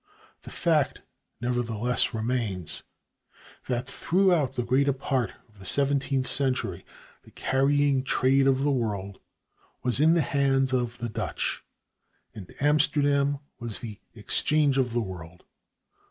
The 0.41 0.49
fact 0.49 1.03
nevertheless 1.41 2.11
remains 2.11 2.81
that 3.67 3.87
throughout 3.87 4.55
the 4.55 4.63
greater 4.63 4.93
part 4.93 5.31
of 5.47 5.59
the 5.59 5.65
seventeenth 5.67 6.25
century 6.25 6.83
the 7.21 7.29
carrying 7.29 8.03
trade 8.03 8.47
of 8.47 8.63
the 8.63 8.71
world 8.71 9.19
was 9.83 9.99
in 9.99 10.15
the 10.15 10.21
hands 10.23 10.73
of 10.73 10.97
the 10.97 11.07
Dutch 11.09 11.63
and 12.33 12.51
Amsterdam 12.59 13.41
was 13.59 13.77
the 13.77 13.99
exchange 14.15 14.79
of 14.79 14.91
the 14.91 15.01
world. 15.01 15.43